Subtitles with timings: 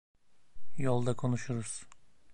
[0.77, 1.83] Yolda konuşuruz.